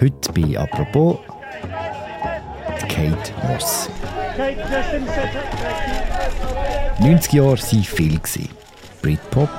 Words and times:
Heute 0.00 0.32
bei 0.32 0.58
«Apropos» 0.58 1.18
Kate 2.88 3.34
Moss. 3.46 3.90
90 7.00 7.32
Jahre 7.34 7.48
waren 7.50 7.84
viel. 7.84 8.20
Britpop, 9.02 9.50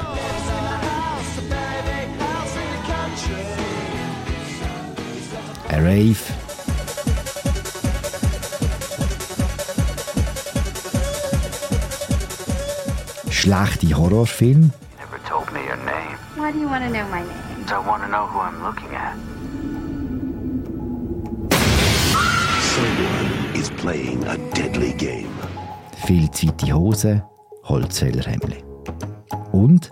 ein 5.69 5.83
Rave, 5.83 6.15
schlechte 13.29 13.95
Horrorfilme, 13.95 14.71
Never 14.97 15.23
told 15.29 15.51
me 15.53 15.59
your 15.67 15.77
name. 15.77 16.17
Why 16.35 16.51
do 16.51 16.57
you 16.57 16.67
want 16.67 16.83
to 16.83 16.89
know 16.89 17.07
my 17.09 17.21
name? 17.21 17.51
I 17.67 17.77
want 17.87 18.01
to 18.01 18.09
know 18.09 18.25
who 18.25 18.39
I'm 18.39 18.63
looking 18.63 18.95
at. 18.95 19.30
Viel 26.11 26.29
zu 26.31 26.47
weite 26.47 26.73
Hosen, 26.73 27.23
Holzfällerhemdli. 27.63 28.57
Und 29.53 29.89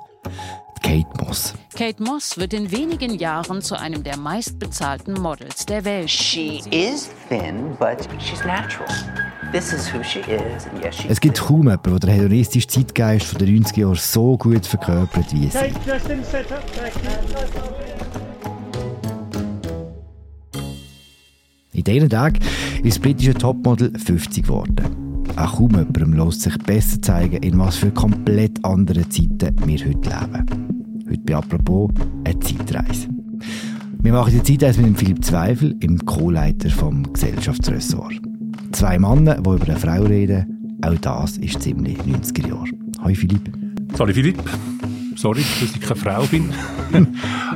die 0.77 0.81
Kate 0.81 1.23
Moss. 1.23 1.53
Kate 1.75 2.03
Moss 2.03 2.37
wird 2.37 2.53
in 2.53 2.71
wenigen 2.71 3.17
Jahren 3.17 3.61
zu 3.61 3.79
einem 3.79 4.03
der 4.03 4.17
meistbezahlten 4.17 5.13
Models 5.13 5.65
der 5.65 5.85
Welt. 5.85 6.09
She 6.09 6.61
is 6.71 7.09
thin, 7.29 7.77
but 7.79 8.07
she's 8.19 8.43
natural. 8.43 8.87
This 9.53 9.71
is 9.71 9.91
who 9.93 10.03
she 10.03 10.19
is, 10.19 10.67
and 10.67 10.83
yes, 10.83 10.95
she's 10.97 11.09
Es 11.09 11.21
gibt 11.21 11.39
kaum 11.39 11.59
jemanden, 11.59 11.91
der 11.91 11.99
den 11.99 12.09
hedonistischen 12.09 12.69
Zeitgeist 12.69 13.27
von 13.27 13.39
den 13.39 13.63
90er 13.63 13.79
Jahren 13.79 13.95
so 13.95 14.37
gut 14.37 14.65
verkörpert 14.65 15.33
wie 15.33 15.49
sie. 15.49 15.57
In 21.79 21.85
diesen 21.85 22.09
Tagen 22.09 22.39
ist 22.83 22.97
das 22.97 22.99
britische 22.99 23.33
Topmodel 23.33 23.97
50 23.97 24.43
geworden. 24.43 25.23
Auch 25.37 25.55
kaum 25.55 25.69
jemandem 25.69 26.11
lässt 26.11 26.41
sich 26.41 26.57
besser 26.57 27.01
zeigen, 27.01 27.37
in 27.37 27.57
was 27.57 27.77
für 27.77 27.89
komplett 27.89 28.65
anderen 28.65 29.09
Zeiten 29.09 29.55
wir 29.65 29.79
heute 29.79 30.09
leben. 30.09 31.05
Heute 31.09 31.21
bei 31.21 31.35
«Apropos» 31.37 31.89
eine 32.25 32.37
Zeitreise. 32.41 33.07
Wir 34.01 34.11
machen 34.11 34.33
die 34.33 34.43
Zeitreise 34.43 34.81
mit 34.81 34.89
dem 34.89 34.95
Philipp 34.97 35.23
Zweifel, 35.23 35.73
im 35.79 36.05
Co-Leiter 36.05 36.69
vom 36.69 37.13
Gesellschaftsressort. 37.13 38.19
Zwei 38.73 38.99
Männer, 38.99 39.35
die 39.35 39.49
über 39.49 39.63
eine 39.63 39.77
Frau 39.77 40.03
reden, 40.03 40.79
auch 40.81 40.97
das 40.97 41.37
ist 41.37 41.61
ziemlich 41.61 41.97
90er 41.99 42.45
Jahre. 42.45 42.71
Hallo 43.01 43.15
Philipp. 43.15 43.53
Sorry 43.95 44.13
Philipp, 44.13 44.43
sorry, 45.15 45.45
dass 45.61 45.73
ich 45.73 45.79
keine 45.79 45.95
Frau 45.95 46.23
bin, 46.23 46.49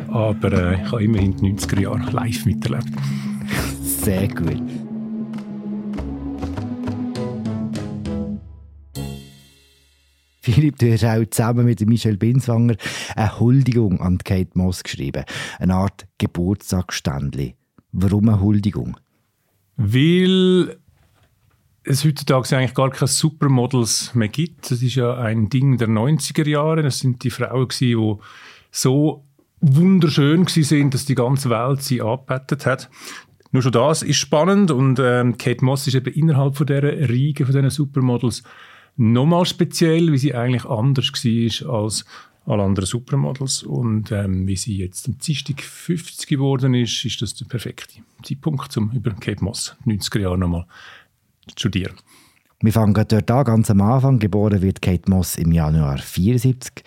aber 0.07 0.53
äh, 0.53 0.81
ich 0.81 0.91
habe 0.94 1.03
immerhin 1.03 1.35
die 1.35 1.53
90er 1.53 1.81
Jahre 1.81 2.09
live 2.09 2.45
miterlebt. 2.45 2.88
Sehr 4.03 4.27
gut. 4.27 4.61
Philipp, 10.41 10.77
du 10.79 10.91
hast 10.91 11.05
auch 11.05 11.23
zusammen 11.29 11.65
mit 11.65 11.79
Michel 11.87 12.17
Binswanger 12.17 12.75
eine 13.15 13.39
Huldigung 13.39 14.01
an 14.01 14.17
Kate 14.17 14.49
Moss 14.55 14.83
geschrieben. 14.83 15.23
Eine 15.57 15.75
Art 15.75 16.05
Geburtstagsständli. 16.17 17.55
Warum 17.93 18.27
eine 18.27 18.41
Huldigung? 18.41 18.97
Weil 19.77 20.75
es 21.85 22.03
heutzutage 22.03 22.57
eigentlich 22.57 22.73
gar 22.73 22.89
keine 22.89 23.07
Supermodels 23.07 24.13
mehr 24.15 24.27
gibt. 24.27 24.69
Das 24.69 24.81
ist 24.81 24.95
ja 24.95 25.15
ein 25.15 25.47
Ding 25.47 25.77
der 25.77 25.88
90er 25.88 26.45
Jahre. 26.45 26.83
Das 26.83 26.99
sind 26.99 27.23
die 27.23 27.29
Frauen, 27.29 27.69
die 27.79 27.95
so 28.69 29.25
wunderschön 29.61 30.45
sind, 30.47 30.93
dass 30.93 31.05
die 31.05 31.15
ganze 31.15 31.49
Welt 31.49 31.81
sie 31.81 32.01
angebettet 32.01 32.65
hat. 32.65 32.89
Nur 33.53 33.61
schon 33.61 33.71
das 33.71 34.01
ist 34.01 34.17
spannend 34.17 34.71
und 34.71 34.99
ähm, 34.99 35.37
Kate 35.37 35.63
Moss 35.63 35.85
ist 35.85 35.93
eben 35.93 36.11
innerhalb 36.11 36.57
von 36.57 36.65
dieser 36.65 36.81
Riege 36.81 37.45
von 37.45 37.53
diesen 37.53 37.69
Supermodels 37.69 38.41
nochmal 38.97 39.45
speziell, 39.45 40.11
wie 40.11 40.17
sie 40.17 40.33
eigentlich 40.33 40.65
anders 40.65 41.11
war 41.13 41.81
als 41.81 42.03
alle 42.47 42.63
anderen 42.63 42.88
Supermodels 42.88 43.61
und 43.61 44.11
ähm, 44.11 44.47
wie 44.47 44.55
sie 44.55 44.78
jetzt 44.78 45.07
am 45.07 45.19
Dienstag 45.19 45.61
50 45.61 46.28
geworden 46.28 46.73
ist, 46.73 47.05
ist 47.05 47.22
das 47.22 47.35
der 47.35 47.45
perfekte 47.45 48.01
Zeitpunkt, 48.23 48.75
um 48.75 48.91
über 48.91 49.11
Kate 49.11 49.44
Moss 49.44 49.75
90er 49.85 50.22
Jahre 50.22 50.38
nochmal 50.39 50.66
zu 51.47 51.53
studieren. 51.59 51.94
Wir 52.61 52.73
fangen 52.73 52.94
dort 52.94 53.29
an, 53.29 53.44
ganz 53.44 53.69
am 53.69 53.81
Anfang. 53.81 54.17
Geboren 54.17 54.63
wird 54.63 54.81
Kate 54.81 55.11
Moss 55.11 55.38
im 55.38 55.51
Januar 55.51 55.99
74. 55.99 56.83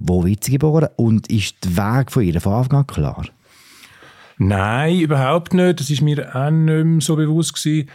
Wo 0.00 0.24
wird 0.24 0.42
sie 0.42 0.52
geboren 0.52 0.88
und 0.96 1.30
ist 1.30 1.64
der 1.64 1.76
Weg 1.76 2.10
von 2.10 2.24
ihr 2.24 2.40
von 2.40 2.54
Anfang 2.54 2.80
an 2.80 2.86
klar? 2.88 3.26
Nein, 4.38 5.00
überhaupt 5.00 5.54
nicht. 5.54 5.80
Das 5.80 5.90
ist 5.90 6.02
mir 6.02 6.34
auch 6.34 6.50
nicht 6.50 6.84
mehr 6.84 7.00
so 7.00 7.16
bewusst 7.16 7.54
gewesen. 7.54 7.88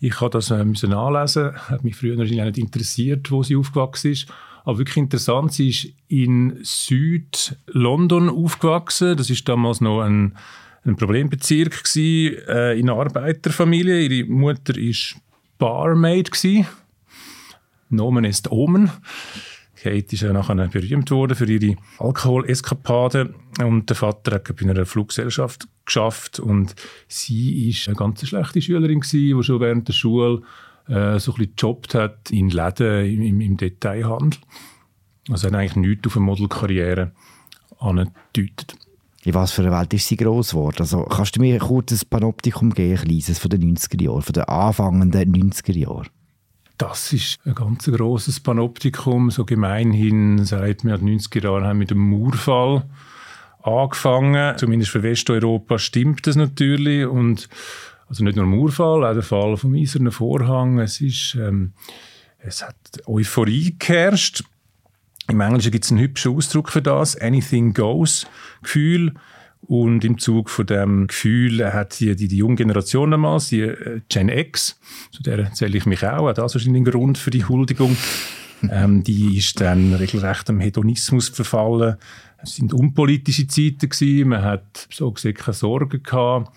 Ich 0.00 0.20
habe 0.20 0.30
das 0.30 0.50
äh, 0.50 0.64
müssen 0.64 0.90
nachlesen. 0.90 1.54
Hat 1.54 1.84
mich 1.84 1.96
früher 1.96 2.16
natürlich 2.16 2.40
auch 2.40 2.46
nicht 2.46 2.58
interessiert, 2.58 3.30
wo 3.30 3.42
sie 3.42 3.56
aufgewachsen 3.56 4.12
ist. 4.12 4.26
Aber 4.64 4.78
wirklich 4.78 4.96
interessant, 4.96 5.52
sie 5.52 5.68
ist 5.68 5.88
in 6.08 6.58
Süd-London 6.62 8.30
aufgewachsen. 8.30 9.16
Das 9.16 9.28
ist 9.30 9.48
damals 9.48 9.80
noch 9.80 10.00
ein, 10.00 10.36
ein 10.84 10.96
Problembezirk 10.96 11.84
gewesen, 11.84 12.38
äh, 12.48 12.74
in 12.74 12.88
einer 12.88 13.00
Arbeiterfamilie. 13.00 14.06
Ihre 14.06 14.30
Mutter 14.30 14.76
ist 14.76 15.16
Barmaid 15.58 16.32
gewesen. 16.32 16.66
Nomen 17.90 18.24
ist 18.24 18.50
Omen. 18.50 18.90
Kate 19.84 20.14
ist 20.14 20.22
ja 20.22 20.32
nachher 20.32 20.54
berühmt 20.68 21.10
worden 21.10 21.36
für 21.36 21.44
ihre 21.44 21.76
Alkoholeskapaden 21.98 23.34
und 23.62 23.90
der 23.90 23.96
Vater 23.96 24.36
hat 24.36 24.56
bei 24.56 24.70
einer 24.70 24.86
Fluggesellschaft 24.86 25.68
geschafft 25.84 26.40
und 26.40 26.74
sie 27.06 27.68
ist 27.68 27.86
eine 27.86 27.94
ganz 27.94 28.26
schlechte 28.26 28.62
Schülerin 28.62 29.00
gewesen, 29.00 29.36
die 29.36 29.44
schon 29.44 29.60
während 29.60 29.86
der 29.86 29.92
Schule 29.92 30.40
äh, 30.88 31.18
so 31.18 31.34
ein 31.34 31.50
gejobbt 31.54 31.94
hat 31.94 32.30
in 32.30 32.48
Läden 32.48 33.04
im, 33.04 33.40
im, 33.42 33.56
Detailhandel. 33.58 34.40
Also 35.28 35.48
hat 35.48 35.54
eigentlich 35.54 35.76
nichts 35.76 36.06
auf 36.06 36.16
eine 36.16 36.24
Modelkarriere 36.24 37.12
angedeutet. 37.78 38.76
In 39.24 39.34
was 39.34 39.52
für 39.52 39.62
einer 39.62 39.78
Welt 39.78 39.92
ist 39.92 40.08
sie 40.08 40.16
gross 40.16 40.52
geworden? 40.52 40.76
Also, 40.80 41.02
kannst 41.02 41.36
du 41.36 41.40
mir 41.40 41.58
kurz 41.58 41.92
ein 41.92 42.08
Panoptikum 42.08 42.72
geben, 42.72 43.10
ein 43.10 43.34
von 43.34 43.50
den 43.50 43.76
90er 43.76 44.02
Jahren, 44.02 44.22
von 44.22 44.32
den 44.32 44.44
anfangenden 44.44 45.52
90er 45.52 45.76
Jahren? 45.76 46.08
Das 46.78 47.12
ist 47.12 47.38
ein 47.44 47.54
ganz 47.54 47.84
grosses 47.86 48.40
Panoptikum. 48.40 49.30
So 49.30 49.44
gemeinhin 49.44 50.44
seit 50.44 50.84
wir 50.84 50.96
in 50.96 51.06
den 51.06 51.20
90er 51.20 51.44
Jahren 51.44 51.64
haben 51.64 51.78
mit 51.78 51.90
dem 51.90 51.98
Mauerfall 51.98 52.84
angefangen. 53.62 54.58
Zumindest 54.58 54.90
für 54.90 55.02
Westeuropa 55.02 55.78
stimmt 55.78 56.26
das 56.26 56.34
natürlich. 56.34 57.06
Und 57.06 57.48
also 58.08 58.24
nicht 58.24 58.36
nur 58.36 58.44
der 58.44 58.54
Mauerfall, 58.54 59.04
auch 59.04 59.14
der 59.14 59.22
Fall 59.22 59.56
vom 59.56 59.74
Eisernen 59.74 60.10
Vorhang. 60.10 60.80
Es, 60.80 61.00
ist, 61.00 61.36
ähm, 61.36 61.72
es 62.38 62.62
hat 62.62 62.76
Euphorie 63.06 63.76
geherrscht. 63.78 64.42
Im 65.28 65.40
Englischen 65.40 65.70
gibt 65.70 65.84
es 65.84 65.90
einen 65.90 66.00
hübschen 66.00 66.36
Ausdruck 66.36 66.70
für 66.70 66.82
das, 66.82 67.16
Anything 67.16 67.72
Goes 67.72 68.26
Gefühl. 68.62 69.14
Und 69.66 70.04
im 70.04 70.18
Zug 70.18 70.50
von 70.50 70.66
dem 70.66 71.06
Gefühl 71.06 71.72
hat 71.72 71.98
die, 72.00 72.14
die, 72.16 72.28
die 72.28 72.36
junge 72.36 72.56
Generation 72.56 73.10
damals, 73.10 73.48
die 73.48 73.62
äh, 73.62 74.00
Gen 74.08 74.28
X, 74.28 74.78
zu 75.10 75.22
der 75.22 75.52
zähle 75.52 75.78
ich 75.78 75.86
mich 75.86 76.06
auch, 76.06 76.28
auch 76.28 76.34
das 76.34 76.54
ist 76.54 76.66
ein 76.66 76.84
Grund 76.84 77.16
für 77.16 77.30
die 77.30 77.44
Huldigung, 77.44 77.96
ähm, 78.70 79.02
die 79.02 79.38
ist 79.38 79.60
dann 79.60 79.94
regelrecht 79.94 80.50
am 80.50 80.60
Hedonismus 80.60 81.28
verfallen. 81.28 81.96
Es 82.42 82.56
sind 82.56 82.74
unpolitische 82.74 83.46
Zeiten 83.46 83.88
gewesen, 83.88 84.28
man 84.28 84.42
hat 84.42 84.86
so 84.92 85.10
gesehen 85.10 85.34
keine 85.34 85.54
Sorgen 85.54 86.02
gehabt 86.02 86.52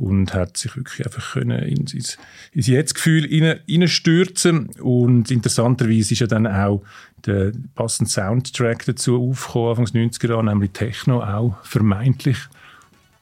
und 0.00 0.32
hat 0.32 0.56
sich 0.56 0.76
wirklich 0.76 1.06
einfach 1.06 1.32
können 1.32 1.62
ins, 1.62 1.92
ins, 1.92 2.18
ins 2.52 2.66
Jetzt-Gefühl 2.66 3.26
hineinstürzen 3.28 4.70
und 4.80 5.30
interessanterweise 5.30 6.14
ist 6.14 6.20
ja 6.20 6.26
dann 6.26 6.46
auch 6.46 6.82
der 7.26 7.52
passende 7.74 8.10
Soundtrack 8.10 8.86
dazu 8.86 9.20
aufgekommen, 9.22 9.68
Anfangs 9.68 9.92
90er 9.92 10.30
Jahre, 10.30 10.44
nämlich 10.44 10.70
Techno, 10.70 11.22
auch 11.22 11.62
vermeintlich 11.64 12.38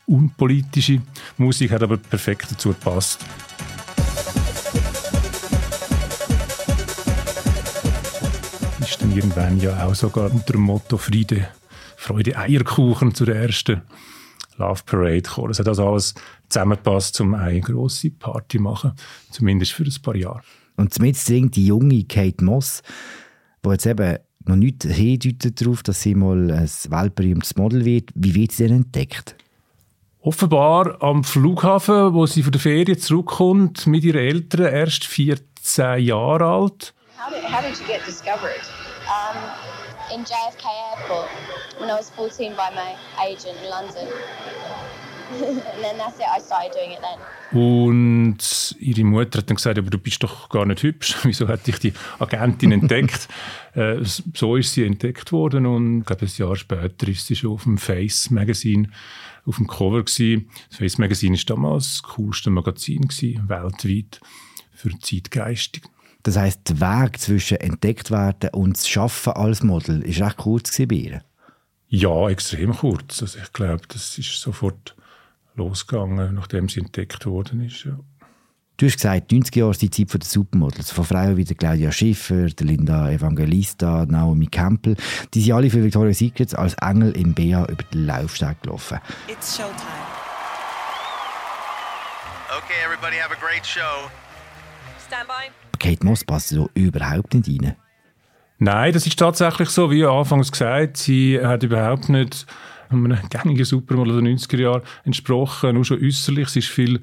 unpolitische 0.07 1.03
Musik, 1.37 1.73
hat 1.73 1.83
aber 1.83 1.97
perfekt 1.97 2.47
dazu 2.53 2.69
gepasst. 2.69 3.27
Ist 8.81 9.03
dann 9.03 9.17
irgendwann 9.17 9.61
ja 9.61 9.85
auch 9.85 9.97
sogar 9.97 10.31
unter 10.31 10.53
dem 10.53 10.63
Motto 10.63 10.97
Friede, 10.97 11.49
Freude, 11.97 12.39
Eierkuchen 12.39 13.17
zur 13.17 13.29
ersten 13.35 13.83
Love 14.59 14.83
Parade 14.85 15.23
gekommen. 15.23 15.51
Es 15.51 15.59
hat 15.59 15.69
also 15.69 15.89
alles 15.89 16.15
zusammengepasst, 16.49 17.21
um 17.21 17.35
eine 17.35 17.61
grosse 17.61 18.11
Party 18.11 18.59
zu 18.59 18.63
machen, 18.63 18.93
zumindest 19.31 19.73
für 19.73 19.85
ein 19.85 20.03
paar 20.03 20.17
Jahre. 20.17 20.43
Und 20.77 20.99
damit 20.99 21.17
singt 21.17 21.57
die 21.57 21.67
junge 21.67 22.05
Kate 22.05 22.45
Moss, 22.45 22.83
die 23.65 23.71
jetzt 23.71 23.87
eben 23.87 24.19
noch 24.45 24.57
nicht 24.57 24.85
hindeutet 24.85 25.61
darauf, 25.61 25.83
dass 25.83 26.03
sie 26.03 26.15
mal 26.15 26.51
ein 26.51 26.71
weltberühmtes 26.89 27.57
Model 27.57 27.85
wird. 27.85 28.11
Wie 28.15 28.35
wird 28.35 28.53
sie 28.53 28.69
denn 28.69 28.77
entdeckt? 28.79 29.37
Offenbar 30.21 31.03
am 31.03 31.25
Flughafen, 31.25 32.15
wo 32.15 32.27
sie 32.27 32.43
von 32.43 32.53
der 32.53 32.61
Ferien 32.61 32.99
zurückkommt, 32.99 33.87
mit 33.87 34.05
ihren 34.05 34.21
Eltern, 34.21 34.73
erst 34.73 35.05
14 35.05 36.01
Jahre 36.01 36.45
alt. 36.45 36.95
How 37.17 37.31
did, 37.33 37.45
how 37.45 37.61
did 37.61 37.79
you 37.79 37.87
get 37.87 38.07
discovered? 38.07 38.61
um, 39.09 39.37
in 40.13 40.25
JFK 40.25 40.65
Airport 40.93 41.29
when 41.79 41.91
I 41.91 41.97
was 41.97 42.11
14 42.11 42.55
by 42.55 42.71
my 42.75 42.97
agent 43.25 43.57
in 43.63 43.71
London. 43.71 44.09
and 45.31 45.85
then 45.85 45.99
that's 45.99 46.19
it. 46.19 46.27
I 46.27 46.41
started 46.41 46.73
doing 46.73 46.93
it 46.93 47.01
then. 47.01 47.19
Und 47.51 48.77
ihre 48.79 49.05
Mutter 49.05 49.39
hat 49.39 49.49
dann 49.49 49.57
gesagt, 49.57 49.79
aber 49.79 49.91
du 49.91 49.99
bist 49.99 50.23
doch 50.23 50.49
gar 50.49 50.67
nicht 50.67 50.83
hübsch. 50.83 51.17
Wieso 51.23 51.49
hat 51.49 51.67
dich 51.67 51.79
die 51.79 51.93
Agentin 52.19 52.73
entdeckt? 52.73 53.29
äh, 53.75 53.99
so 54.03 54.57
ist 54.57 54.73
sie 54.73 54.85
entdeckt 54.85 55.33
worden 55.33 55.67
und 55.67 56.01
ich 56.01 56.07
glaube, 56.07 56.27
ein 56.27 56.33
Jahr 56.37 56.57
später 56.57 57.09
ist 57.09 57.27
sie 57.27 57.37
schon 57.37 57.53
auf 57.53 57.63
dem 57.65 57.79
Face 57.79 58.31
Magazine 58.31 58.91
auf 59.47 59.57
dem 59.57 59.67
Cover 59.67 60.05
gewesen. 60.05 60.51
Das 60.69 60.79
Face 60.79 60.99
Magazine 60.99 61.35
ist 61.35 61.49
damals 61.49 62.01
das 62.01 62.03
coolste 62.15 62.51
Magazin 62.51 63.09
gewesen, 63.09 63.49
weltweit 63.49 64.21
für 64.75 64.91
Zeitgeistig. 64.99 65.85
Das 66.23 66.37
heisst, 66.37 66.69
der 66.69 66.81
Weg 66.81 67.19
zwischen 67.21 67.59
entdeckt 67.59 68.11
werden 68.11 68.51
und 68.53 68.77
das 68.77 68.89
Schaffen 68.89 69.35
als 69.35 69.63
Model 69.63 70.03
ist 70.03 70.21
recht 70.21 70.37
kurz 70.37 70.77
bei 70.77 70.95
ihr. 70.95 71.23
Ja, 71.89 72.29
extrem 72.29 72.75
kurz. 72.75 73.23
Also 73.23 73.39
ich 73.39 73.53
glaube, 73.53 73.83
das 73.89 74.19
ist 74.19 74.41
sofort 74.41 74.95
losgegangen, 75.55 76.35
nachdem 76.35 76.69
sie 76.69 76.81
entdeckt 76.81 77.25
worden 77.27 77.65
ist. 77.65 77.85
Ja. 77.85 77.99
Du 78.77 78.87
hast 78.87 78.95
gesagt, 78.95 79.33
90 79.33 79.57
Jahre 79.57 79.73
ist 79.73 79.83
die 79.83 79.91
Zeit 79.91 80.15
der 80.15 80.21
Supermodels. 80.23 80.93
Von 80.93 81.05
Frauen 81.05 81.37
wie 81.37 81.45
der 81.45 81.57
Claudia 81.57 81.91
Schiffer, 81.91 82.47
der 82.47 82.67
Linda 82.67 83.11
Evangelista, 83.11 84.07
Naomi 84.07 84.47
Campbell. 84.47 84.97
Die 85.35 85.41
sind 85.41 85.53
alle 85.53 85.69
für 85.69 85.83
Victoria's 85.83 86.19
Secret 86.19 86.55
als 86.55 86.75
Engel 86.75 87.11
im 87.17 87.35
BA 87.35 87.65
über 87.65 87.83
den 87.93 88.07
Laufsteg 88.07 88.63
gelaufen. 88.63 89.01
It's 89.27 89.57
showtime. 89.57 89.75
Okay, 92.57 92.85
everybody 92.85 93.17
have 93.17 93.33
a 93.33 93.41
great 93.41 93.67
show. 93.67 94.09
Stand 95.09 95.27
by. 95.27 95.68
Kate 95.79 96.05
Moss 96.05 96.25
passt 96.25 96.49
so 96.49 96.71
überhaupt 96.75 97.35
nicht 97.35 97.49
rein. 97.49 97.75
Nein, 98.59 98.93
das 98.93 99.07
ist 99.07 99.19
tatsächlich 99.19 99.69
so, 99.69 99.91
wie 99.91 100.05
anfangs 100.05 100.51
gesagt. 100.51 100.97
Sie 100.97 101.41
hat 101.41 101.63
überhaupt 101.63 102.09
nicht 102.09 102.47
einem 102.91 103.19
gängigen 103.31 103.65
Supermodel 103.65 104.23
der 104.23 104.33
90er 104.33 104.61
Jahre 104.61 104.83
entsprochen, 105.05 105.75
nur 105.75 105.85
schon 105.85 106.03
äußerlich. 106.03 106.49
Sie 106.49 106.61
ist 106.61 106.69
viel 106.69 107.01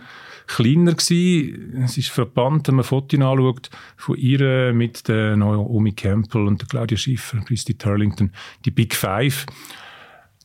kleiner 0.47 0.93
gewesen. 0.93 1.83
Es 1.83 1.97
ist 1.97 2.09
verbannt, 2.09 2.67
wenn 2.67 2.75
man 2.75 2.83
Fotos 2.83 3.19
anschaut 3.19 3.69
von 3.97 4.17
ihr 4.17 4.73
mit 4.73 5.07
der 5.07 5.37
Naomi 5.37 5.93
Campbell 5.93 6.47
und 6.47 6.61
der 6.61 6.67
Claudia 6.67 6.97
Schiffer, 6.97 7.39
Christy 7.39 7.75
Turlington, 7.75 8.31
die 8.65 8.71
Big 8.71 8.95
Five. 8.95 9.45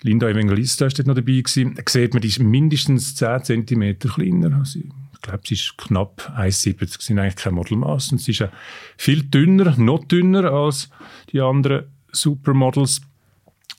Linda 0.03 0.29
Evangelista 0.29 0.87
ist 0.87 0.99
dort 0.99 1.09
noch 1.09 1.15
dabei 1.15 1.41
gewesen. 1.41 1.75
Da 1.75 1.83
sieht 1.87 2.15
man, 2.15 2.23
die 2.23 2.29
ist 2.29 2.39
mindestens 2.39 3.15
10 3.17 3.67
cm 3.67 3.99
kleiner. 3.99 4.59
Also 4.59 4.81
ich 5.21 5.29
glaube, 5.29 5.43
sie 5.47 5.55
ist 5.55 5.77
knapp 5.77 6.33
1,70. 6.35 6.97
Sie 6.97 6.97
sind 7.01 7.19
eigentlich 7.19 7.37
kein 7.37 7.53
Modelmaß. 7.53 8.13
Und 8.13 8.23
sie 8.23 8.31
ist 8.31 8.43
auch 8.43 8.49
viel 8.97 9.23
dünner, 9.23 9.75
noch 9.77 10.05
dünner 10.05 10.51
als 10.51 10.89
die 11.31 11.43
anderen 11.43 11.93
Supermodels. 12.11 13.03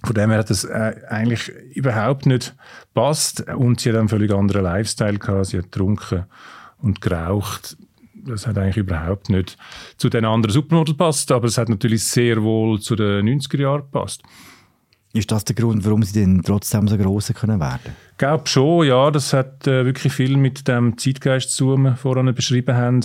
Von 0.03 0.13
dem 0.13 0.29
her 0.29 0.39
hat 0.39 0.51
das 0.51 0.65
äh, 0.65 0.95
eigentlich 1.09 1.49
überhaupt 1.73 2.27
nicht 2.27 2.55
passt. 2.93 3.41
Und 3.49 3.79
sie 3.79 3.89
hat 3.89 3.97
einen 3.97 4.09
völlig 4.09 4.31
anderen 4.31 4.63
Lifestyle 4.63 5.17
gehabt. 5.17 5.47
Sie 5.47 5.57
hat 5.57 5.71
getrunken 5.71 6.25
und 6.77 7.01
geraucht. 7.01 7.75
Das 8.13 8.45
hat 8.45 8.59
eigentlich 8.59 8.77
überhaupt 8.77 9.31
nicht 9.31 9.57
zu 9.97 10.09
den 10.09 10.25
anderen 10.25 10.53
Supermodels 10.53 10.95
passt, 10.95 11.31
aber 11.31 11.47
es 11.47 11.57
hat 11.57 11.69
natürlich 11.69 12.03
sehr 12.03 12.43
wohl 12.43 12.79
zu 12.79 12.95
den 12.95 13.27
90er 13.27 13.61
Jahren 13.61 13.81
gepasst. 13.81 14.21
Ist 15.13 15.31
das 15.31 15.43
der 15.43 15.55
Grund, 15.55 15.83
warum 15.83 16.03
sie 16.03 16.19
denn 16.19 16.41
trotzdem 16.41 16.87
so 16.87 16.97
groß 16.97 17.33
können 17.33 17.59
werden? 17.59 17.95
Ich 18.11 18.17
glaube 18.17 18.47
schon, 18.47 18.87
ja. 18.87 19.11
Das 19.11 19.33
hat 19.33 19.67
äh, 19.67 19.85
wirklich 19.85 20.13
viel 20.13 20.37
mit 20.37 20.67
dem 20.67 20.97
Zeitgeist 20.97 21.53
zu 21.53 21.65
tun, 21.65 21.83
den 21.83 21.91
wir 21.91 21.95
vorhin 21.97 22.33
beschrieben 22.33 22.75
haben. 22.75 23.01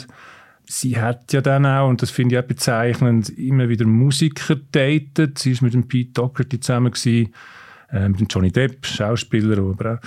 Sie 0.69 1.01
hat 1.01 1.33
ja 1.33 1.41
dann 1.41 1.67
auch, 1.67 1.89
und 1.89 2.03
das 2.03 2.11
finde 2.11 2.37
ich 2.37 2.43
auch 2.43 2.47
bezeichnend, 2.47 3.29
immer 3.31 3.69
wieder 3.69 3.87
Musiker 3.87 4.57
datet. 4.73 5.39
Sie 5.39 5.55
war 5.57 5.65
mit 5.65 5.75
dem 5.75 5.89
Pete 5.89 6.13
Doherty 6.13 6.61
zusammen, 6.61 6.93
gewesen, 6.93 7.33
äh, 7.91 8.09
mit 8.09 8.21
dem 8.21 8.27
Johnny 8.29 8.53
Depp, 8.53 8.87
Schauspieler, 8.87 9.57
der 9.57 9.65
aber 9.65 9.95
auch 9.95 9.99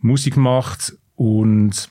Musik 0.00 0.36
macht. 0.36 0.94
Und 1.14 1.90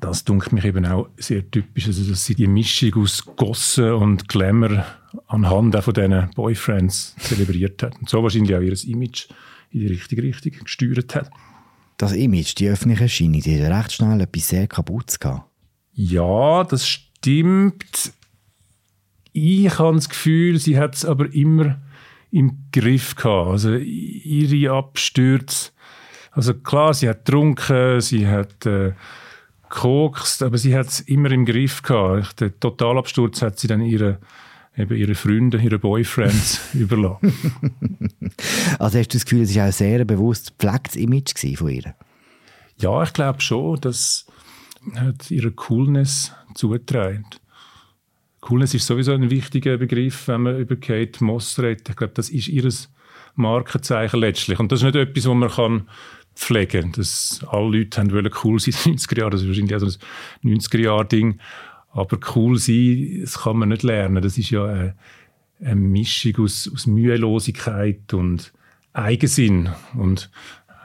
das 0.00 0.24
dunkelt 0.24 0.52
mich 0.52 0.64
eben 0.64 0.86
auch 0.86 1.08
sehr 1.16 1.48
typisch, 1.50 1.86
also 1.86 2.08
dass 2.08 2.24
sie 2.24 2.34
die 2.34 2.46
Mischung 2.46 3.02
aus 3.02 3.24
Gossen 3.36 3.92
und 3.92 4.28
Glamour 4.28 4.84
anhand 5.26 5.76
auch 5.76 5.84
von 5.84 5.94
diesen 5.94 6.30
Boyfriends 6.34 7.14
zelebriert 7.18 7.82
hat. 7.82 7.98
Und 7.98 8.08
so 8.08 8.22
wahrscheinlich 8.22 8.56
auch 8.56 8.60
ihr 8.60 8.76
Image 8.88 9.28
in 9.70 9.80
die 9.80 9.86
richtige 9.88 10.22
Richtung 10.22 10.52
gesteuert 10.64 11.14
hat. 11.14 11.30
Das 11.98 12.12
Image, 12.12 12.54
die 12.58 12.68
öffentliche 12.68 13.04
Erscheinung, 13.04 13.40
die 13.40 13.62
hat 13.62 13.70
recht 13.70 13.92
schnell 13.92 14.20
etwas 14.20 14.48
sehr 14.48 14.66
kaputt 14.66 15.20
gehabt. 15.20 15.48
Ja, 15.92 16.64
das 16.64 16.88
stimmt. 16.88 18.12
Ich 19.32 19.78
habe 19.78 19.96
das 19.96 20.08
Gefühl, 20.08 20.58
sie 20.58 20.78
hat 20.78 20.94
es 20.94 21.04
aber 21.04 21.32
immer 21.32 21.80
im 22.30 22.64
Griff 22.72 23.14
gehabt. 23.14 23.50
Also 23.50 23.74
ihre 23.74 24.72
Abstürze. 24.72 25.70
Also 26.30 26.54
klar, 26.54 26.94
sie 26.94 27.08
hat 27.08 27.26
getrunken, 27.26 28.00
sie 28.00 28.26
hat 28.26 28.64
äh, 28.64 28.92
gekokst, 29.72 30.42
aber 30.42 30.58
sie 30.58 30.76
hat 30.76 30.88
es 30.88 31.00
immer 31.00 31.30
im 31.30 31.44
Griff 31.44 31.82
gehabt. 31.82 32.40
Den 32.40 32.58
Totalabsturz 32.60 33.42
hat 33.42 33.58
sie 33.58 33.68
dann 33.68 33.80
ihre 33.80 34.18
eben 34.76 34.96
ihre 34.96 35.14
Freunde, 35.14 35.58
ihre 35.58 35.78
Boyfriends 35.78 36.60
überlassen. 36.74 37.34
Also 38.78 38.98
hast 38.98 39.08
du 39.08 39.18
das 39.18 39.24
Gefühl, 39.24 39.42
es 39.42 39.54
war 39.54 39.64
auch 39.64 39.66
ein 39.66 39.72
sehr 39.72 40.04
bewusst 40.04 40.58
gepflegtes 40.58 40.96
Image 40.96 41.56
von 41.56 41.68
ihr? 41.68 41.94
Ja, 42.78 43.02
ich 43.02 43.12
glaube 43.12 43.40
schon, 43.40 43.80
das 43.80 44.26
hat 44.94 45.30
ihre 45.30 45.50
Coolness 45.50 46.32
zugetragen. 46.54 47.26
Coolness 48.40 48.74
ist 48.74 48.86
sowieso 48.86 49.12
ein 49.12 49.30
wichtiger 49.30 49.76
Begriff, 49.76 50.26
wenn 50.26 50.42
man 50.42 50.58
über 50.58 50.76
Kate 50.76 51.22
Moss 51.22 51.58
redet. 51.58 51.88
Ich 51.90 51.96
glaube, 51.96 52.14
das 52.14 52.28
ist 52.28 52.48
ihr 52.48 52.68
Markenzeichen 53.34 54.20
letztlich. 54.20 54.58
Und 54.58 54.72
das 54.72 54.80
ist 54.80 54.84
nicht 54.84 54.96
etwas, 54.96 55.26
was 55.26 55.34
man 55.34 55.50
kann 55.50 55.88
pflegen 56.34 56.92
kann. 56.92 57.06
Alle 57.48 57.78
Leute 57.78 58.00
haben 58.00 58.12
wollen 58.12 58.30
cool 58.44 58.58
sein 58.58 58.74
in 58.84 58.92
den 58.92 58.98
90er 58.98 59.18
Jahren. 59.18 59.30
Das 59.30 59.42
ist 59.42 59.48
wahrscheinlich 59.48 59.74
auch 59.74 59.80
so 59.80 59.86
ein 59.86 60.50
90er-Jahr-Ding. 60.50 61.38
Aber 61.92 62.18
cool 62.34 62.58
sein, 62.58 63.18
das 63.20 63.40
kann 63.40 63.58
man 63.58 63.68
nicht 63.68 63.82
lernen. 63.82 64.22
Das 64.22 64.38
ist 64.38 64.50
ja 64.50 64.64
eine, 64.64 64.94
eine 65.60 65.74
Mischung 65.76 66.36
aus, 66.38 66.70
aus 66.72 66.86
Mühelosigkeit 66.86 68.14
und 68.14 68.52
Eigensinn. 68.94 69.70
Und 69.94 70.30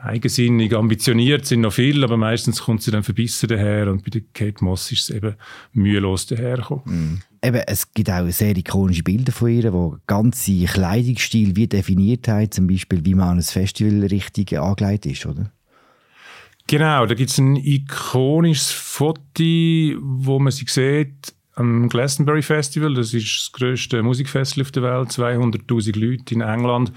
eigensinnig, 0.02 0.76
ambitioniert 0.76 1.46
sind 1.46 1.62
noch 1.62 1.74
viele, 1.74 2.06
aber 2.06 2.18
meistens 2.18 2.62
kommt 2.62 2.82
sie 2.82 2.92
dann 2.92 3.04
verbissen 3.04 3.50
daher 3.50 3.92
und 3.92 4.04
bei 4.04 4.10
der 4.10 4.22
Kate 4.34 4.64
Moss 4.64 4.92
ist 4.92 5.10
es 5.10 5.16
eben 5.16 5.36
mühelos 5.74 6.28
dahergekommen. 6.28 6.84
Mm. 6.86 7.22
Eben, 7.44 7.62
es 7.68 7.94
gibt 7.94 8.10
auch 8.10 8.28
sehr 8.30 8.58
ikonische 8.58 9.04
Bilder 9.04 9.32
von 9.32 9.50
ihr, 9.50 9.72
die 9.72 9.98
ganze 10.08 10.66
Kleidungsstil 10.66 11.56
wie 11.56 11.68
definiert 11.68 12.28
haben, 12.28 12.52
zum 12.52 12.68
Beispiel 12.68 13.06
wie 13.06 13.16
man 13.16 13.30
an 13.30 13.38
ein 13.38 13.44
Festival 13.44 14.06
richtig 14.08 14.58
angelegt 14.58 15.06
ist, 15.06 15.26
oder? 15.26 15.52
Genau, 16.68 17.06
da 17.06 17.14
gibt 17.14 17.30
es 17.30 17.38
ein 17.38 17.56
ikonisches 17.56 18.72
Foto, 18.72 19.44
wo 20.00 20.40
man 20.40 20.52
sie 20.52 20.66
sieht 20.68 21.34
am 21.56 21.90
Glastonbury 21.90 22.42
Festival. 22.42 22.94
Das 22.94 23.14
ist 23.14 23.40
das 23.40 23.52
grösste 23.52 24.04
Musikfestival 24.04 24.64
auf 24.64 24.72
der 24.72 24.84
Welt, 24.84 25.10
200'000 25.10 26.00
Leute 26.00 26.34
in 26.34 26.42
England 26.42 26.92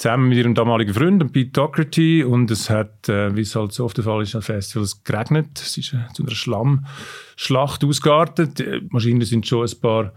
zusammen 0.00 0.30
mit 0.30 0.38
ihrem 0.38 0.54
damaligen 0.54 0.94
Freund, 0.94 1.30
Pete 1.30 1.50
Doherty. 1.50 2.24
Und 2.24 2.50
es 2.50 2.70
hat, 2.70 3.08
äh, 3.08 3.36
wie 3.36 3.42
es 3.42 3.54
halt 3.54 3.72
so 3.72 3.84
oft 3.84 3.98
der 3.98 4.04
Fall 4.04 4.22
ist 4.22 4.34
an 4.34 4.40
Festivals, 4.40 5.04
geregnet. 5.04 5.60
Es 5.60 5.76
ist 5.76 5.92
äh, 5.92 5.98
zu 6.14 6.22
einer 6.22 6.34
Schlammschlacht 6.34 7.84
ausgeartet. 7.84 8.60
Die 8.60 8.80
Maschinen 8.88 9.22
sind 9.22 9.46
schon 9.46 9.68
ein 9.68 9.80
paar 9.80 10.12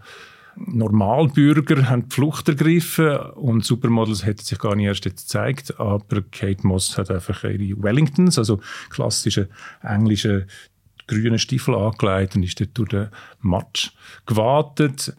Normalbürger 0.56 1.90
haben 1.90 2.08
die 2.08 2.14
Flucht 2.14 2.48
ergriffen 2.48 3.16
und 3.34 3.64
Supermodels 3.64 4.24
hätten 4.24 4.44
sich 4.44 4.56
gar 4.56 4.76
nicht 4.76 4.86
erst 4.86 5.04
jetzt 5.04 5.26
gezeigt, 5.26 5.80
aber 5.80 6.22
Kate 6.30 6.64
Moss 6.64 6.96
hat 6.96 7.10
einfach 7.10 7.42
ihre 7.42 7.82
Wellingtons, 7.82 8.38
also 8.38 8.60
klassische 8.88 9.48
englische 9.82 10.46
grüne 11.08 11.40
Stiefel 11.40 11.74
angelegt 11.74 12.36
und 12.36 12.44
ist 12.44 12.60
dort 12.60 12.78
durch 12.78 12.90
den 12.90 13.08
Matsch 13.40 13.90
gewartet. 14.26 15.12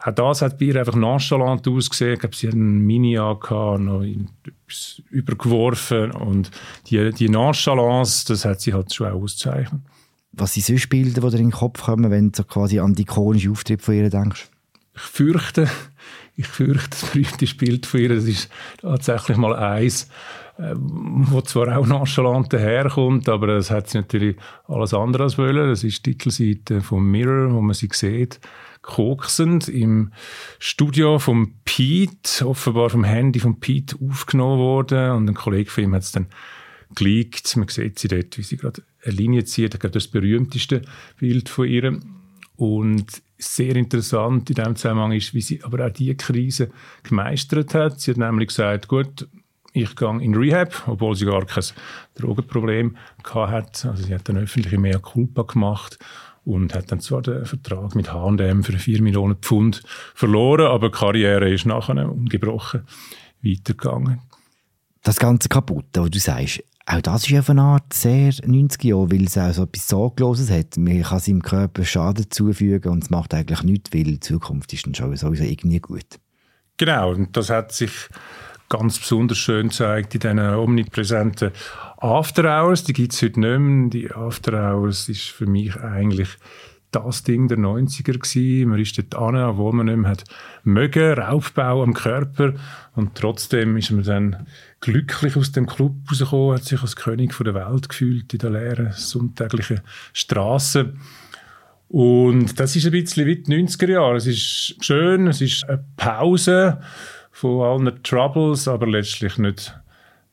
Auch 0.00 0.12
das 0.12 0.42
hat 0.42 0.58
bei 0.58 0.66
ihr 0.66 0.76
einfach 0.76 0.94
nonchalant 0.94 1.66
ausgesehen. 1.66 2.14
Ich 2.14 2.20
glaube, 2.20 2.36
sie 2.36 2.46
hat 2.48 2.54
einen 2.54 2.80
Mini 2.80 3.18
angehabt, 3.18 3.80
noch 3.80 4.02
etwas 4.02 5.02
übergeworfen. 5.10 6.12
Und 6.12 6.50
die, 6.86 7.10
die 7.12 7.28
Nonchalance, 7.28 8.26
das 8.28 8.44
hat 8.44 8.60
sie 8.60 8.74
halt 8.74 8.92
schon 8.92 9.08
auch 9.08 9.22
auszeichnet. 9.22 9.80
Was 10.32 10.54
sind 10.54 10.66
sonst 10.66 10.88
Bilder, 10.88 11.20
die 11.20 11.30
dir 11.30 11.42
in 11.42 11.48
den 11.48 11.52
Kopf 11.52 11.82
kommen, 11.82 12.10
wenn 12.10 12.30
du 12.30 12.42
so 12.48 12.82
an 12.82 12.94
die 12.94 13.02
ikonischen 13.02 13.50
Auftritte 13.50 13.82
von 13.82 13.94
ihr 13.94 14.08
denkst? 14.08 14.48
Ich 14.94 15.02
fürchte, 15.02 15.68
ich 16.38 16.46
fürchte, 16.46 16.90
das 16.90 17.10
berühmte 17.10 17.54
Bild 17.56 17.84
von 17.84 18.00
ihr, 18.00 18.08
das 18.10 18.24
ist 18.24 18.48
tatsächlich 18.80 19.36
mal 19.36 19.54
eins, 19.56 20.08
äh, 20.56 20.72
wo 20.76 21.40
zwar 21.40 21.76
auch 21.76 21.86
nonchalant 21.86 22.52
daherkommt, 22.52 23.28
aber 23.28 23.48
es 23.56 23.72
hat 23.72 23.90
sie 23.90 23.98
natürlich 23.98 24.36
alles 24.68 24.94
andere 24.94 25.24
als 25.24 25.36
wollen. 25.36 25.68
Das 25.68 25.82
ist 25.82 26.06
die 26.06 26.12
Titelseite 26.12 26.80
vom 26.80 27.10
Mirror, 27.10 27.52
wo 27.52 27.60
man 27.60 27.74
sie 27.74 27.88
sieht 27.92 28.40
koksend 28.82 29.68
im 29.68 30.12
Studio 30.60 31.18
von 31.18 31.54
Pete, 31.64 32.46
offenbar 32.46 32.88
vom 32.88 33.02
Handy 33.02 33.40
von 33.40 33.58
Pete 33.58 33.96
aufgenommen 34.00 34.60
worden 34.60 35.10
und 35.10 35.28
ein 35.28 35.34
Kollege 35.34 35.70
von 35.70 35.84
ihm 35.84 35.94
hat 35.94 36.04
es 36.04 36.12
dann 36.12 36.28
geleakt. 36.94 37.56
Man 37.56 37.68
sieht 37.68 37.98
sie 37.98 38.08
dort, 38.08 38.38
wie 38.38 38.42
sie 38.42 38.56
gerade 38.56 38.82
eine 39.04 39.14
Linie 39.14 39.44
zieht. 39.44 39.76
Das 39.82 40.06
berühmteste 40.06 40.82
Bild 41.18 41.48
von 41.48 41.66
ihr. 41.66 42.00
Und 42.58 43.22
sehr 43.38 43.76
interessant 43.76 44.50
in 44.50 44.56
diesem 44.56 44.74
Zusammenhang 44.74 45.12
ist, 45.12 45.32
wie 45.32 45.40
sie 45.40 45.62
aber 45.62 45.86
auch 45.86 45.92
diese 45.92 46.16
Krise 46.16 46.70
gemeistert 47.04 47.72
hat. 47.72 48.00
Sie 48.00 48.10
hat 48.10 48.18
nämlich 48.18 48.48
gesagt, 48.48 48.88
gut, 48.88 49.28
ich 49.72 49.94
gehe 49.94 50.20
in 50.20 50.34
Rehab, 50.34 50.88
obwohl 50.88 51.14
sie 51.14 51.26
gar 51.26 51.46
kein 51.46 51.62
Drogenproblem 52.16 52.96
hatte. 53.22 53.88
Also 53.88 54.02
sie 54.02 54.12
hat 54.12 54.28
dann 54.28 54.38
öffentliche 54.38 54.76
Mea 54.76 54.98
Culpa 54.98 55.42
gemacht 55.42 56.00
und 56.44 56.74
hat 56.74 56.90
dann 56.90 57.00
zwar 57.00 57.22
den 57.22 57.44
Vertrag 57.46 57.94
mit 57.94 58.12
H&M 58.12 58.64
für 58.64 58.76
4 58.76 59.02
Millionen 59.02 59.36
Pfund 59.36 59.82
verloren, 60.14 60.66
aber 60.66 60.88
die 60.88 60.98
Karriere 60.98 61.52
ist 61.52 61.64
nachher 61.64 62.10
ungebrochen 62.10 62.82
weitergegangen. 63.40 64.20
Das 65.04 65.20
ganze 65.20 65.48
Kaputte, 65.48 66.02
was 66.02 66.10
du 66.10 66.18
sagst, 66.18 66.64
auch 66.90 67.02
das 67.02 67.28
ist 67.28 67.38
auf 67.38 67.50
eine 67.50 67.62
Art 67.62 67.92
sehr 67.92 68.32
90 68.44 68.82
Jahre, 68.84 69.10
weil 69.10 69.24
es 69.24 69.36
auch 69.36 69.52
so 69.52 69.64
etwas 69.64 69.88
Sorgloses 69.88 70.50
hat. 70.50 70.78
Man 70.78 71.02
kann 71.02 71.20
seinem 71.20 71.42
Körper 71.42 71.84
Schaden 71.84 72.30
zufügen 72.30 72.90
und 72.90 73.04
es 73.04 73.10
macht 73.10 73.34
eigentlich 73.34 73.62
nichts, 73.62 73.92
weil 73.92 74.04
die 74.04 74.20
Zukunft 74.20 74.72
ist 74.72 74.86
dann 74.86 74.94
schon 74.94 75.14
sowieso 75.14 75.44
irgendwie 75.44 75.80
gut. 75.80 76.06
Genau, 76.78 77.12
und 77.12 77.36
das 77.36 77.50
hat 77.50 77.72
sich 77.72 77.92
ganz 78.70 78.98
besonders 78.98 79.36
schön 79.36 79.68
gezeigt 79.68 80.14
in 80.14 80.20
diesen 80.20 80.38
omnipräsenten 80.38 81.50
After 81.98 82.44
Hours. 82.44 82.84
Die 82.84 82.94
gibt 82.94 83.12
es 83.12 83.20
heute 83.20 83.40
nicht 83.40 83.58
mehr. 83.58 83.90
Die 83.90 84.10
After 84.10 84.52
Hours 84.52 85.10
ist 85.10 85.28
für 85.28 85.46
mich 85.46 85.76
eigentlich 85.76 86.30
das 86.90 87.22
Ding 87.22 87.48
der 87.48 87.58
90er 87.58 88.18
gewesen. 88.18 88.70
Man 88.70 88.80
ist 88.80 88.96
dort 88.98 89.14
an, 89.14 89.36
obwohl 89.36 89.72
man 89.72 89.86
nicht 89.86 89.96
mehr 89.96 90.10
hat 90.10 90.24
mögen, 90.64 91.12
Raubbau 91.14 91.82
am 91.82 91.94
Körper. 91.94 92.54
Und 92.94 93.14
trotzdem 93.14 93.76
ist 93.76 93.90
man 93.90 94.04
dann 94.04 94.46
glücklich 94.80 95.36
aus 95.36 95.52
dem 95.52 95.66
Club 95.66 95.94
rausgekommen, 96.10 96.56
hat 96.56 96.64
sich 96.64 96.80
als 96.80 96.96
König 96.96 97.36
der 97.36 97.54
Welt 97.54 97.88
gefühlt 97.88 98.32
in 98.32 98.38
der 98.38 98.50
leeren, 98.50 98.92
sonntäglichen 98.92 99.80
Straße. 100.12 100.94
Und 101.88 102.60
das 102.60 102.76
ist 102.76 102.84
ein 102.84 102.92
bisschen 102.92 103.26
wie 103.26 103.36
die 103.36 103.52
90er 103.52 103.90
Jahre. 103.90 104.16
Es 104.16 104.26
ist 104.26 104.76
schön, 104.80 105.26
es 105.26 105.40
ist 105.40 105.68
eine 105.68 105.84
Pause 105.96 106.80
von 107.30 107.62
allen 107.62 108.02
Troubles, 108.02 108.68
aber 108.68 108.86
letztlich 108.86 109.38
nicht 109.38 109.78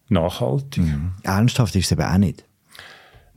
nachhaltig. 0.10 0.84
Mhm. 0.84 1.12
Ernsthaft 1.24 1.76
ist 1.76 1.86
es 1.86 1.92
eben 1.92 2.02
auch 2.02 2.18
nicht. 2.18 2.46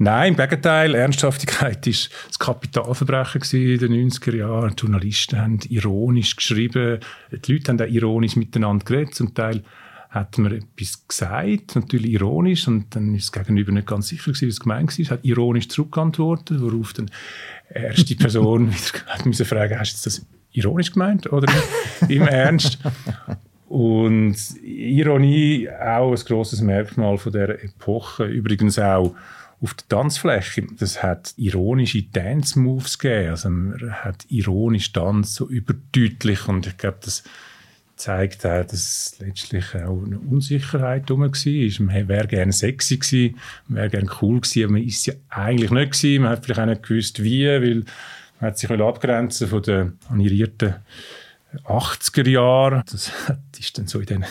Nein, 0.01 0.35
im 0.35 0.37
Gegenteil. 0.37 0.95
Ernsthaftigkeit 0.95 1.85
war 1.85 1.93
das 2.29 2.39
Kapitalverbrechen 2.39 3.43
in 3.61 3.79
den 3.79 4.11
90er 4.11 4.37
Jahren. 4.37 4.77
Die 4.77 4.83
Journalisten 4.83 5.41
haben 5.41 5.59
ironisch 5.69 6.37
geschrieben. 6.37 7.01
Die 7.33 7.53
Leute 7.53 7.73
haben 7.73 7.81
auch 7.81 7.93
ironisch 7.93 8.37
miteinander 8.37 8.85
geredet. 8.85 9.17
Zum 9.17 9.35
Teil 9.35 9.65
hat 10.11 10.39
man 10.39 10.53
etwas 10.53 11.07
gesagt, 11.07 11.75
natürlich 11.75 12.13
ironisch, 12.13 12.69
und 12.69 12.95
dann 12.95 13.15
ist 13.15 13.25
das 13.25 13.33
Gegenüber 13.33 13.73
nicht 13.73 13.89
ganz 13.89 14.09
sicher 14.09 14.33
gewesen, 14.33 14.49
was 14.49 14.61
gemeint 14.61 14.99
war, 14.99 15.11
hat 15.11 15.25
ironisch 15.25 15.69
zurückgeantwortet, 15.69 16.63
worauf 16.63 16.95
dann 16.95 17.11
die 17.69 17.75
erste 17.75 18.17
Person 18.17 18.69
wieder 18.71 19.07
hat 19.07 19.27
müssen 19.27 19.45
fragen, 19.45 19.79
hast 19.79 20.07
du 20.07 20.09
das 20.09 20.25
ironisch 20.53 20.93
gemeint 20.93 21.31
oder 21.31 21.53
im 22.09 22.23
Ernst? 22.23 22.79
Und 23.69 24.37
Ironie 24.63 25.69
auch 25.69 26.13
ein 26.13 26.25
grosses 26.25 26.63
Merkmal 26.63 27.19
von 27.19 27.33
der 27.33 27.63
Epoche. 27.63 28.25
Übrigens 28.25 28.79
auch 28.79 29.15
auf 29.61 29.75
der 29.75 29.89
Tanzfläche. 29.89 30.67
Das 30.79 31.03
hat 31.03 31.35
ironische 31.37 32.03
Dance-Moves 32.03 32.99
gegeben. 32.99 33.31
Also 33.31 33.51
man 33.51 33.93
hat 33.93 34.25
ironisch 34.29 34.93
Tanz 34.93 35.35
so 35.35 35.49
überdeutlich 35.49 36.47
und 36.49 36.67
ich 36.67 36.77
glaube, 36.77 36.99
das 37.03 37.25
zeigt 37.97 38.47
auch, 38.47 38.65
dass 38.65 39.17
letztlich 39.19 39.75
auch 39.75 40.03
eine 40.05 40.19
Unsicherheit 40.21 41.09
herum 41.09 41.23
war. 41.23 41.85
Man 41.85 42.09
wäre 42.09 42.29
gerne 42.29 42.53
sexy 42.53 42.99
gewesen, 42.99 43.39
man 43.67 43.79
wäre 43.79 43.91
gerne 43.91 44.11
cool 44.23 44.41
gewesen, 44.41 44.65
aber 44.65 44.73
man 44.73 44.83
ist 44.83 45.07
ja 45.07 45.15
eigentlich 45.29 45.71
nicht 45.71 45.93
gewesen. 45.93 46.23
Man 46.23 46.31
hat 46.31 46.45
vielleicht 46.45 46.61
auch 46.61 46.67
nicht 46.67 46.83
gewusst, 46.85 47.23
wie, 47.23 47.47
weil 47.47 47.85
man 48.41 48.51
hat 48.51 48.59
sich 48.59 48.71
abgrenzen 48.71 49.49
von 49.49 49.63
den 49.63 49.99
animierten 50.09 50.77
80er 51.65 52.29
Jahren. 52.29 52.83
Das 52.91 53.11
ist 53.59 53.79
dann 53.79 53.87
so 53.87 54.01
in 54.01 54.07
den 54.07 54.25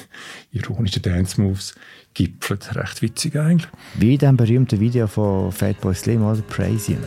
ironischen 0.51 1.01
Dance-Moves 1.01 1.75
gipfelt. 2.13 2.75
Recht 2.75 3.01
witzig 3.01 3.35
eigentlich. 3.37 3.67
Wie 3.95 4.13
in 4.13 4.19
dem 4.19 4.37
berühmten 4.37 4.79
Video 4.79 5.07
von 5.07 5.51
Fatboy 5.51 5.93
Slim, 5.93 6.23
oder? 6.23 6.41
Praise 6.41 6.93
You. 6.93 6.97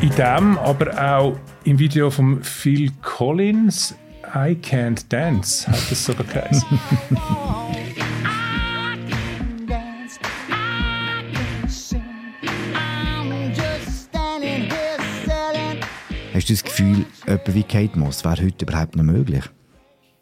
In 0.00 0.10
dem, 0.16 0.58
aber 0.58 1.16
auch 1.16 1.38
im 1.64 1.78
Video 1.78 2.10
von 2.10 2.42
Phil 2.42 2.90
Collins, 3.00 3.94
I 4.34 4.54
Can't 4.54 5.06
Dance, 5.08 5.66
hat 5.66 5.90
es 5.90 6.04
sogar 6.04 6.26
geheißen. 6.26 6.78
Hast 16.44 16.50
du 16.50 16.54
das 16.56 16.64
Gefühl, 16.64 17.06
jemand 17.26 17.54
wie 17.54 17.62
Kate 17.62 17.98
Moss 17.98 18.22
wäre 18.22 18.44
heute 18.44 18.66
überhaupt 18.66 18.96
noch 18.96 19.02
möglich? 19.02 19.44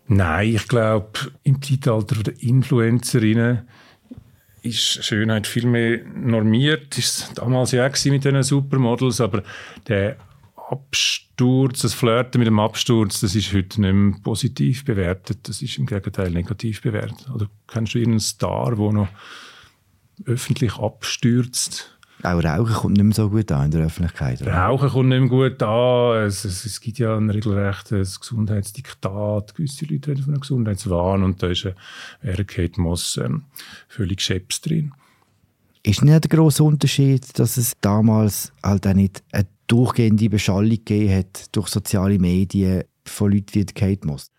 Nein, 0.07 0.55
ich 0.55 0.69
glaube, 0.69 1.19
im 1.43 1.61
Zeitalter 1.61 2.23
der 2.23 2.41
Influencerinnen 2.41 3.69
ist 4.63 5.05
Schönheit 5.05 5.49
viel 5.49 5.67
mehr 5.67 6.05
normiert. 6.15 6.97
Ist 6.97 7.33
damals 7.35 7.73
ja 7.73 7.85
auch 7.85 8.05
mit 8.05 8.25
diesen 8.25 8.41
Supermodels, 8.45 9.21
aber 9.21 9.43
der 9.89 10.17
Absturz, 10.55 11.81
das 11.83 11.93
Flirten 11.93 12.39
mit 12.39 12.47
dem 12.47 12.61
Absturz, 12.61 13.19
das 13.19 13.35
ist 13.35 13.53
heute 13.53 13.81
nicht 13.81 13.93
mehr 13.93 14.15
positiv 14.23 14.85
bewertet. 14.85 15.49
Das 15.49 15.61
ist 15.61 15.77
im 15.77 15.87
Gegenteil 15.87 16.31
negativ 16.31 16.83
bewertet. 16.83 17.29
Oder 17.35 17.51
kennst 17.67 17.95
du 17.95 17.99
irgendeinen 17.99 18.21
Star, 18.21 18.77
der 18.77 18.93
noch 18.93 19.09
öffentlich 20.25 20.77
abstürzt? 20.77 21.92
Auch 22.23 22.45
Rauchen 22.45 22.75
kommt 22.75 22.97
nicht 22.97 23.05
mehr 23.05 23.15
so 23.15 23.31
gut 23.31 23.51
an 23.51 23.67
in 23.67 23.71
der 23.73 23.87
Öffentlichkeit. 23.87 24.43
Oder? 24.43 24.55
Rauchen 24.55 24.89
kommt 24.89 25.09
nicht 25.09 25.21
mehr 25.21 25.29
gut 25.29 25.63
an. 25.63 26.25
Es, 26.25 26.45
es, 26.45 26.65
es 26.65 26.81
gibt 26.81 26.99
ja 26.99 27.17
ein 27.17 27.31
regelrechtes 27.31 28.21
Gesundheitsdiktat. 28.21 29.55
Gewisse 29.55 29.87
Leute 29.87 30.11
reden 30.11 30.23
von 30.23 30.35
einem 30.35 30.41
Gesundheitswahn 30.41 31.25
und 31.25 31.43
da 31.43 31.49
ist 31.49 31.67
eine 32.23 32.45
Kate 32.45 32.81
Moss 32.81 33.17
ähm, 33.17 33.45
völlig 33.89 34.21
scheps 34.21 34.61
drin. 34.61 34.93
Ist 35.83 36.05
nicht 36.05 36.25
der 36.25 36.29
grosse 36.29 36.63
Unterschied, 36.63 37.39
dass 37.41 37.57
es 37.57 37.73
damals 37.81 38.53
halt 38.63 38.87
auch 38.87 38.95
nicht 38.95 39.25
eine 39.33 39.47
durchgehende 39.67 40.31
Beschallung 40.31 40.71
gegeben 40.71 41.19
hat 41.19 41.47
durch 41.57 41.69
soziale 41.69 42.21
Medien 42.21 42.85
von 43.05 43.33
Leuten 43.33 43.55
wie 43.55 43.65
Kate 43.65 44.07
Moss? 44.07 44.31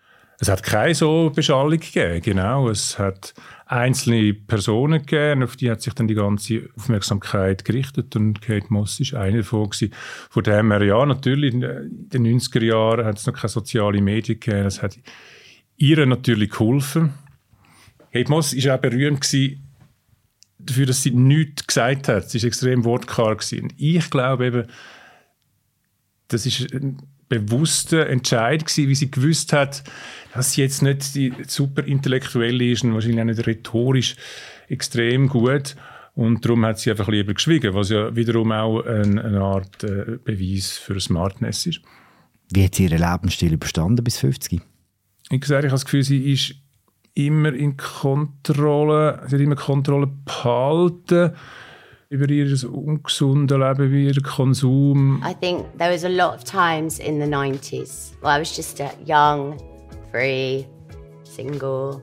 Es 0.44 0.50
hat 0.50 0.62
keine 0.62 0.94
so 0.94 1.32
Beschallung 1.34 1.80
gegeben, 1.80 2.20
genau. 2.20 2.68
Es 2.68 2.98
hat 2.98 3.32
einzelne 3.64 4.34
Personen 4.34 4.98
gegeben, 4.98 5.42
auf 5.42 5.56
die 5.56 5.70
hat 5.70 5.80
sich 5.80 5.94
dann 5.94 6.06
die 6.06 6.14
ganze 6.14 6.68
Aufmerksamkeit 6.76 7.64
gerichtet 7.64 8.14
und 8.14 8.42
Kate 8.42 8.66
Moss 8.68 9.00
ist 9.00 9.14
eine 9.14 9.38
davon 9.38 9.70
gewesen. 9.70 9.94
Von 10.28 10.42
dem 10.42 10.70
her, 10.70 10.82
ja, 10.82 11.06
natürlich, 11.06 11.54
in 11.54 11.60
den 11.62 12.26
90er 12.26 12.62
Jahren 12.62 13.06
hat 13.06 13.16
es 13.16 13.26
noch 13.26 13.32
keine 13.32 13.48
sozialen 13.48 14.04
Medien 14.04 14.38
gegeben, 14.38 14.66
es 14.66 14.82
hat 14.82 14.98
ihr 15.78 16.04
natürlich 16.04 16.50
geholfen. 16.50 17.14
Kate 18.12 18.30
Moss 18.30 18.52
ist 18.52 18.68
auch 18.68 18.76
berühmt 18.76 19.22
gewesen, 19.22 19.66
dafür, 20.58 20.84
dass 20.84 21.02
sie 21.02 21.12
nichts 21.12 21.66
gesagt 21.66 22.08
hat. 22.08 22.28
Sie 22.28 22.42
war 22.42 22.48
extrem 22.48 22.84
wortkarg. 22.84 23.42
Und 23.62 23.72
ich 23.78 24.10
glaube 24.10 24.44
eben, 24.44 24.66
das 26.28 26.44
ist 26.44 26.70
bewusster 27.28 28.08
Entscheid 28.08 28.64
gewesen, 28.64 28.88
wie 28.88 28.94
sie 28.94 29.10
gewusst 29.10 29.52
hat, 29.52 29.82
dass 30.32 30.52
sie 30.52 30.62
jetzt 30.62 30.82
nicht 30.82 31.14
die 31.14 31.32
super 31.46 31.84
intellektuelle 31.84 32.70
ist 32.70 32.84
und 32.84 32.94
wahrscheinlich 32.94 33.20
auch 33.20 33.24
nicht 33.24 33.46
rhetorisch 33.46 34.16
extrem 34.68 35.28
gut. 35.28 35.76
Und 36.14 36.44
darum 36.44 36.64
hat 36.64 36.78
sie 36.78 36.90
einfach 36.90 37.08
lieber 37.08 37.34
geschwiegen, 37.34 37.74
was 37.74 37.90
ja 37.90 38.14
wiederum 38.14 38.52
auch 38.52 38.82
eine, 38.84 39.24
eine 39.24 39.40
Art 39.40 39.82
äh, 39.82 40.18
Beweis 40.24 40.78
für 40.78 41.00
Smartness 41.00 41.66
ist. 41.66 41.80
Wie 42.52 42.64
hat 42.64 42.76
sie 42.76 42.84
ihren 42.84 43.00
Lebensstil 43.00 43.52
überstanden 43.52 44.04
bis 44.04 44.18
50? 44.18 44.60
Ich 45.30 45.44
sage, 45.44 45.66
ich 45.66 45.70
habe 45.70 45.74
das 45.74 45.84
Gefühl, 45.84 46.04
sie 46.04 46.32
ist 46.32 46.54
immer 47.14 47.52
in 47.52 47.76
Kontrolle, 47.76 49.22
sie 49.26 49.36
hat 49.36 49.42
immer 49.42 49.56
Kontrolle 49.56 50.06
behalten 50.06 51.32
über 52.14 52.30
ihr 52.30 52.46
ungesundes 52.70 53.58
Leben, 53.58 53.86
über 53.86 53.96
ihren 53.96 54.22
Konsum. 54.22 55.20
I 55.24 55.34
think 55.34 55.66
there 55.78 55.90
was 55.90 56.04
a 56.04 56.08
lot 56.08 56.34
of 56.34 56.44
times 56.44 57.00
in 57.00 57.18
the 57.18 57.26
90s 57.26 58.12
where 58.22 58.36
I 58.36 58.38
was 58.38 58.56
just 58.56 58.80
a 58.80 58.92
young, 59.04 59.58
free, 60.12 60.66
single, 61.24 62.00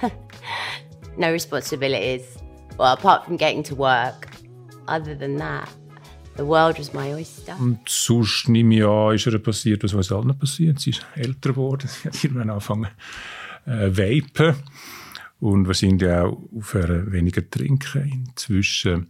no 1.18 1.30
responsibilities. 1.30 2.22
Well, 2.78 2.94
apart 2.94 3.26
from 3.26 3.36
getting 3.36 3.62
to 3.64 3.74
work, 3.74 4.28
other 4.88 5.14
than 5.14 5.36
that, 5.36 5.68
the 6.36 6.46
world 6.46 6.78
was 6.78 6.94
my 6.94 7.12
oyster. 7.12 7.54
Und 7.60 7.80
sonst 7.86 8.48
nehme 8.48 8.76
ich 8.76 8.84
an, 8.84 9.14
ist 9.14 9.26
ihr 9.26 9.38
passiert, 9.38 9.84
was 9.84 9.92
uns 9.92 10.10
allen 10.10 10.38
passiert. 10.38 10.80
Sie 10.80 10.90
ist 10.90 11.04
älter 11.14 11.50
geworden, 11.50 11.86
sie 11.86 12.08
hat 12.08 12.24
irgendwann 12.24 12.48
angefangen 12.48 12.88
äh, 13.66 13.90
vapen 13.90 14.54
und 15.38 15.66
wahrscheinlich 15.66 16.08
auch 16.08 16.38
aufhören, 16.56 17.12
weniger 17.12 17.48
trinken. 17.50 18.24
Inzwischen 18.26 19.08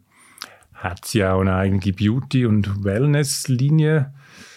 hat 0.80 1.04
sie 1.04 1.24
auch 1.24 1.40
eine 1.40 1.54
eigene 1.54 1.92
Beauty- 1.92 2.46
und 2.46 2.84
Wellness-Linie 2.84 4.12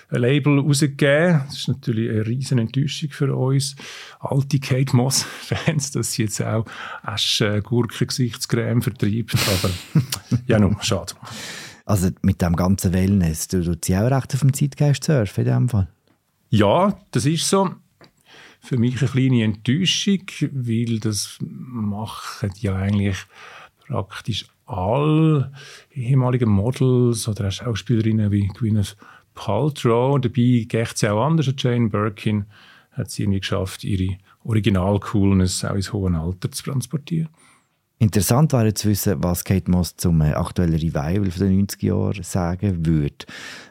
Label 0.09 0.59
rausgegeben. 0.59 1.41
Das 1.45 1.57
ist 1.57 1.67
natürlich 1.67 2.09
eine 2.09 2.25
riesen 2.25 2.59
Enttäuschung 2.59 3.09
für 3.11 3.35
uns 3.35 3.75
alte 4.19 4.59
Kate 4.59 4.95
Moss-Fans, 4.95 5.91
dass 5.91 6.13
sie 6.13 6.23
jetzt 6.23 6.41
auch 6.41 6.65
Asche, 7.01 7.61
Gurken, 7.61 8.07
Gesichtscreme 8.07 8.81
vertreibt. 8.81 9.35
Aber 9.35 9.73
ja, 10.47 10.59
nun, 10.59 10.77
schade. 10.81 11.13
Also 11.85 12.09
mit 12.21 12.41
dem 12.41 12.55
ganzen 12.55 12.93
Wellness, 12.93 13.49
du 13.49 13.63
tust 13.63 13.85
sie 13.85 13.97
auch 13.97 14.09
recht 14.09 14.33
auf 14.33 14.39
dem 14.39 14.53
Zeitgeist 14.53 15.03
surfen 15.03 15.45
in 15.45 15.51
dem 15.51 15.69
Fall? 15.69 15.89
Ja, 16.49 16.97
das 17.11 17.25
ist 17.25 17.49
so. 17.49 17.71
Für 18.61 18.77
mich 18.77 19.01
eine 19.01 19.09
kleine 19.09 19.43
Enttäuschung, 19.43 20.21
weil 20.51 20.99
das 20.99 21.37
machen 21.41 22.51
ja 22.59 22.75
eigentlich 22.75 23.17
praktisch 23.87 24.45
alle 24.65 25.51
ehemaligen 25.91 26.49
Models 26.49 27.27
oder 27.27 27.51
Schauspielerinnen 27.51 28.31
wie 28.31 28.47
Gwyneth 28.47 28.95
Paltrow. 29.33 30.19
Dabei 30.19 30.65
geht 30.67 30.93
es 30.95 31.03
auch 31.03 31.25
anders. 31.25 31.53
Jane 31.57 31.89
Birkin 31.89 32.45
hat 32.91 33.07
es 33.07 33.19
irgendwie 33.19 33.39
geschafft, 33.39 33.83
ihre 33.83 34.17
Original-Coolness 34.43 35.65
auch 35.65 35.75
ins 35.75 35.93
hohe 35.93 36.13
Alter 36.15 36.51
zu 36.51 36.63
transportieren. 36.63 37.29
Interessant 37.99 38.51
wäre 38.51 38.73
zu 38.73 38.89
wissen, 38.89 39.23
was 39.23 39.45
Kate 39.45 39.71
Moss 39.71 39.95
zum 39.95 40.19
äh, 40.19 40.33
aktuellen 40.33 40.73
Revival 40.73 41.31
von 41.31 41.47
den 41.47 41.65
90er 41.65 41.85
Jahren 41.85 42.23
sagen 42.23 42.85
würde. 42.85 43.25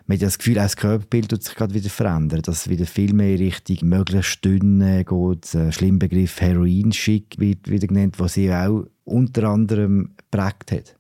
Man 0.07 0.17
hat 0.17 0.23
das 0.23 0.39
Gefühl, 0.39 0.59
auch 0.59 0.63
das 0.63 0.77
Körperbild 0.77 1.33
wird 1.33 1.43
sich 1.43 1.55
gerade 1.55 1.75
wieder 1.75 1.91
verändern, 1.91 2.41
dass 2.41 2.63
es 2.63 2.69
wieder 2.71 2.87
viel 2.87 3.13
mehr 3.13 3.39
Richtung 3.39 3.87
möglichst 3.87 4.43
dünne 4.43 5.05
geht. 5.05 5.55
Ein 5.55 5.73
schlimmer 5.73 5.99
Begriff 5.99 6.41
Heroin-Schick 6.41 7.39
wird 7.39 7.69
wieder 7.69 7.87
genannt, 7.87 8.19
was 8.19 8.33
sie 8.33 8.51
auch 8.51 8.87
unter 9.05 9.45
anderem 9.45 10.15
prägt 10.31 10.73
hat. 10.73 10.97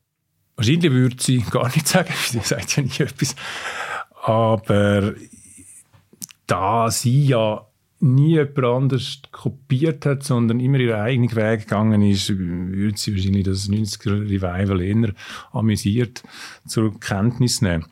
Wahrscheinlich 0.56 0.92
würde 0.92 1.16
sie 1.18 1.38
gar 1.38 1.66
nicht 1.66 1.88
sagen, 1.88 2.12
sie 2.28 2.40
sagt 2.40 2.76
ja 2.76 2.82
nicht 2.82 3.00
etwas. 3.00 3.34
Aber 4.22 5.14
da 6.46 6.90
sie 6.90 7.26
ja 7.26 7.66
nie 8.00 8.32
jemand 8.32 8.64
anders 8.64 9.22
kopiert 9.30 10.04
hat, 10.06 10.24
sondern 10.24 10.60
immer 10.60 10.78
ihren 10.78 11.00
eigenen 11.00 11.34
Weg 11.34 11.60
gegangen 11.60 12.02
ist, 12.02 12.28
würde 12.36 12.98
sie 12.98 13.14
wahrscheinlich 13.14 13.44
das 13.44 13.68
90er 13.68 14.28
Revival 14.28 14.80
eher 14.80 15.14
amüsiert 15.52 16.22
zur 16.66 16.98
Kenntnis 16.98 17.62
nehmen. 17.62 17.86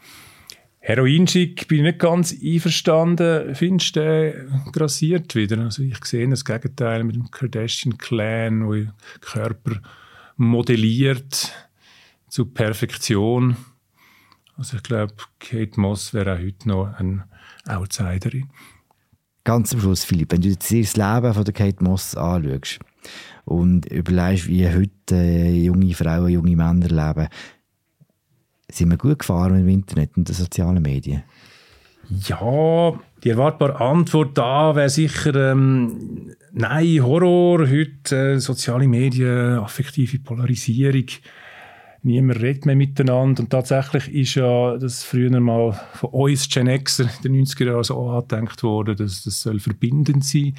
Heroinschick 0.90 1.68
bin 1.68 1.78
ich 1.78 1.85
nicht 1.85 1.99
ganz 2.00 2.35
einverstanden. 2.42 3.54
Findest 3.54 3.94
du, 3.94 4.00
der 4.00 4.44
grassiert 4.73 5.37
wieder? 5.37 5.59
Also 5.59 5.85
ich 5.85 6.04
sehe 6.04 6.28
das 6.28 6.44
Gegenteil 6.44 7.04
mit 7.04 7.14
dem 7.14 7.30
Kardashian-Clan, 7.30 8.66
wo 8.66 8.75
Körper 9.20 9.80
modelliert 10.37 11.52
zu 12.28 12.47
Perfektion. 12.47 13.56
Also 14.56 14.78
ich 14.78 14.82
glaube, 14.82 15.14
Kate 15.38 15.78
Moss 15.78 16.12
wäre 16.12 16.35
auch 16.35 16.40
heute 16.40 16.68
noch 16.68 16.92
eine 16.99 17.25
Outsiderin. 17.68 18.50
Ganz 19.44 19.70
zum 19.70 19.80
Schluss, 19.80 20.02
Philipp, 20.02 20.32
wenn 20.32 20.40
du 20.40 20.49
jetzt 20.49 20.73
das 20.73 20.97
Leben 20.97 21.35
von 21.35 21.44
der 21.44 21.54
Kate 21.54 21.85
Moss 21.85 22.16
anschaust 22.16 22.80
und 23.44 23.87
überlegst, 23.87 24.49
wie 24.49 24.68
heute 24.68 25.14
äh, 25.14 25.62
junge 25.62 25.94
Frauen, 25.94 26.30
junge 26.30 26.56
Männer 26.56 26.88
leben, 26.88 27.28
sind 28.74 28.90
wir 28.90 28.98
gut 28.98 29.20
gefahren 29.20 29.60
im 29.60 29.68
Internet 29.68 30.16
und 30.16 30.28
den 30.28 30.34
sozialen 30.34 30.82
Medien? 30.82 31.22
Ja, 32.26 32.98
die 33.22 33.30
erwartbare 33.30 33.80
Antwort 33.80 34.36
da 34.36 34.74
wäre 34.74 34.88
sicher 34.88 35.52
ähm, 35.52 36.32
nein, 36.52 37.02
Horror, 37.04 37.68
heute 37.68 38.16
äh, 38.16 38.38
soziale 38.38 38.88
Medien, 38.88 39.58
affektive 39.58 40.18
Polarisierung 40.18 41.06
niemand 42.02 42.40
redet 42.40 42.66
mehr 42.66 42.76
miteinander. 42.76 43.42
Und 43.42 43.50
tatsächlich 43.50 44.08
ist 44.12 44.34
ja 44.34 44.76
das 44.76 45.04
früher 45.04 45.38
mal 45.40 45.72
von 45.94 46.10
uns 46.10 46.48
Gen 46.48 46.66
Xer 46.82 47.08
in 47.22 47.22
den 47.22 47.44
90er 47.44 47.66
Jahren 47.66 47.84
so 47.84 48.08
angedenkt 48.08 48.62
worden, 48.62 48.96
dass 48.96 49.24
das 49.24 49.42
soll 49.42 49.60
verbindend 49.60 50.24
sein, 50.24 50.54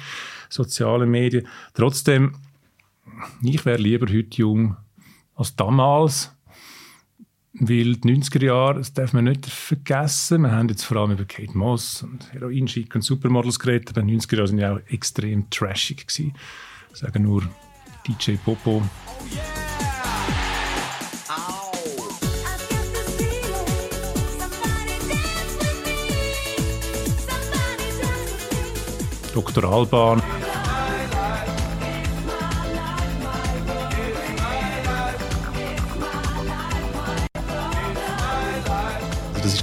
soziale 0.48 1.06
Medien. 1.06 1.46
Trotzdem, 1.74 2.34
ich 3.42 3.64
wäre 3.64 3.80
lieber 3.80 4.06
heute 4.06 4.36
jung 4.36 4.76
als 5.34 5.56
damals. 5.56 6.34
Weil 7.64 7.94
die 7.94 8.16
90er 8.16 8.44
Jahre, 8.44 8.74
das 8.74 8.92
darf 8.92 9.12
man 9.12 9.22
nicht 9.22 9.46
vergessen, 9.46 10.42
wir 10.42 10.50
haben 10.50 10.68
jetzt 10.68 10.82
vor 10.82 10.96
allem 10.96 11.12
über 11.12 11.24
Kate 11.24 11.56
Moss 11.56 12.02
und 12.02 12.32
Heroinschick 12.32 12.92
und 12.92 13.02
Supermodels 13.02 13.60
geredet, 13.60 13.90
aber 13.90 14.02
die 14.02 14.18
90er 14.18 14.34
Jahre 14.34 14.48
sind 14.48 14.58
ja 14.58 14.74
auch 14.74 14.80
extrem 14.88 15.48
trashig 15.48 16.08
gewesen. 16.08 16.34
Ich 16.92 16.98
sage 16.98 17.20
nur 17.20 17.48
DJ 18.04 18.32
Popo. 18.32 18.82
Oh 19.06 19.24
yeah! 19.32 19.72
Dr. 29.32 29.64
Alban. 29.64 30.20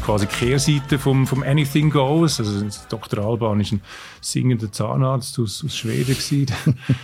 Quasi 0.10 0.26
Kehrseite 0.26 0.98
vom, 0.98 1.28
vom 1.28 1.44
Anything 1.44 1.92
Goes. 1.92 2.40
Also 2.40 2.66
Dr. 2.90 3.24
Alban 3.24 3.60
ist 3.60 3.74
ein 3.74 3.82
singender 4.22 4.72
Zahnarzt 4.72 5.38
aus, 5.38 5.64
aus 5.64 5.78
Schweden 5.78 6.16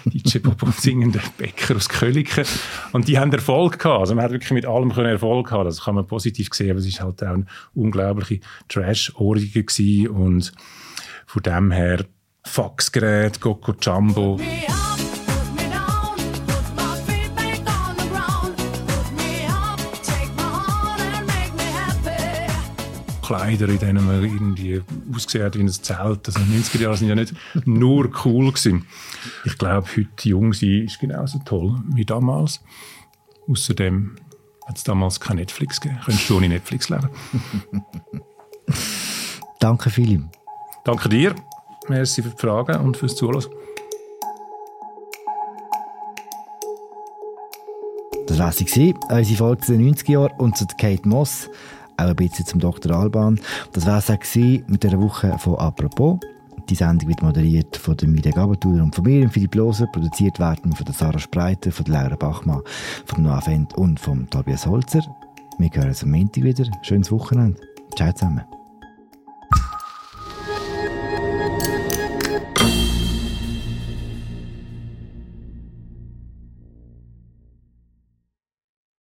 DJ 0.06 0.40
Popo 0.44 0.66
ein 0.66 0.72
singender 0.72 1.20
Bäcker 1.38 1.76
aus 1.76 1.88
Köliken. 1.88 2.46
Und 2.94 3.08
die 3.08 3.20
haben 3.20 3.32
Erfolg 3.32 3.78
gehabt. 3.78 4.00
Also 4.00 4.16
man 4.16 4.24
hat 4.24 4.32
wirklich 4.32 4.54
mit 4.54 4.66
allem 4.66 4.90
Erfolg 4.90 5.50
gehabt. 5.50 5.68
Das 5.68 5.84
kann 5.84 5.94
man 5.94 6.08
positiv 6.08 6.50
sehen, 6.52 6.72
aber 6.72 6.80
es 6.80 6.88
ist 6.88 7.00
halt 7.00 7.22
auch 7.22 7.28
eine 7.28 7.46
unglaubliche 7.76 8.40
Trash-Orgie 8.70 10.08
und 10.08 10.52
von 11.28 11.44
dem 11.44 11.70
her 11.70 12.06
Faxgerät, 12.44 13.40
Coco 13.40 13.76
Jumbo. 13.80 14.40
Kleider, 23.26 23.70
in 23.70 23.80
denen 23.80 24.06
man 24.06 24.24
irgendwie 24.24 24.82
ausgesehen 25.14 25.46
hat 25.46 25.56
wie 25.56 25.62
ein 25.62 25.70
Zelt. 25.70 26.28
Also 26.28 26.40
in 26.40 26.52
den 26.52 26.62
90er 26.64 26.82
Jahren 26.82 26.98
sind 26.98 27.10
ja 27.10 27.16
nicht 27.16 27.34
nur 27.66 28.10
cool 28.26 28.52
gewesen. 28.52 28.86
Ich 29.46 29.58
glaube, 29.58 29.88
heute 29.96 30.30
jung 30.30 30.54
sein 30.54 30.86
ist 30.86 31.00
genauso 31.00 31.40
toll 31.46 31.76
wie 31.94 32.06
damals. 32.06 32.62
Außerdem 33.48 34.18
hat 34.68 34.78
es 34.78 34.84
damals 34.84 35.20
kein 35.20 35.38
Netflix 35.38 35.82
gegeben. 35.82 36.02
Könntest 36.06 36.30
du 36.30 36.38
ohne 36.38 36.50
Netflix 36.50 36.90
leben. 36.90 37.10
Danke, 39.60 39.90
Philipp. 39.90 40.24
Danke 40.84 41.10
dir. 41.10 41.36
Merci 41.88 42.22
für 42.22 42.30
die 42.30 42.38
Fragen 42.38 42.80
und 42.82 42.98
fürs 42.98 43.16
Zuhören. 43.16 43.46
Das 48.28 48.40
war 48.40 48.52
sie, 48.52 48.94
unsere 49.10 49.38
Folge 49.38 49.62
zu 49.64 49.72
den 49.72 49.96
90er 49.96 50.12
Jahren 50.12 50.34
und 50.38 50.58
zu 50.58 50.66
Kate 50.80 51.08
Moss, 51.08 51.50
auch 51.98 52.08
ein 52.08 52.16
bisschen 52.16 52.46
zum 52.46 52.60
Dr. 52.60 52.92
Alban. 52.96 53.40
Das 53.74 53.86
war 53.86 54.00
es 54.00 54.10
auch 54.10 54.18
mit 54.68 54.84
dieser 54.84 55.02
Woche 55.02 55.38
von 55.40 55.56
«Apropos». 55.56 56.20
Die 56.70 56.76
Sendung 56.76 57.10
wird 57.10 57.22
moderiert 57.22 57.78
von 57.78 57.96
der 57.96 58.08
Miriam 58.08 58.34
Gabatuller 58.34 58.84
und 58.84 58.96
von 58.96 59.04
mir, 59.04 59.30
Philipp 59.30 59.54
Loser, 59.54 59.86
produziert 59.88 60.40
werden 60.40 60.74
von 60.74 60.86
der 60.86 60.96
Sarah 60.96 61.20
Spreiter, 61.20 61.72
von 61.72 61.86
der 61.86 62.02
Laura 62.02 62.16
Bachmann, 62.16 62.62
von 63.06 63.24
Noah 63.24 63.42
Fendt 63.42 63.76
und 63.76 64.00
von 64.00 64.28
Tobias 64.32 64.66
Holzer. 64.66 65.02
Wir 65.60 65.70
hören 65.72 65.90
uns 65.90 66.04
am 66.04 66.12
Montag 66.12 66.44
wieder. 66.44 66.66
Schönes 66.82 67.12
Wochenende. 67.12 67.62
Ciao 67.96 68.12
zusammen. 68.12 68.55